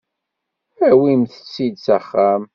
Awimt-tt-id 0.89 1.75
s 1.85 1.87
axxam. 1.97 2.43